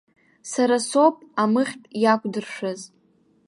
Сара 0.51 0.77
соуп 0.89 1.15
амыхьтә 1.43 1.87
иақәдыршәаз. 2.01 2.81